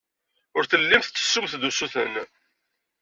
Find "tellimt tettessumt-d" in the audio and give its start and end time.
0.65-1.63